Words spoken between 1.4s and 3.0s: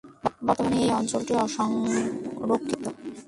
অসংরক্ষিত।